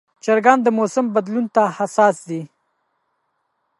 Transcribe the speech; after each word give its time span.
چرګان 0.23 0.59
د 0.63 0.67
موسم 0.77 1.05
بدلون 1.15 1.45
ته 1.55 1.63
حساس 1.77 2.15
دي. 2.29 2.41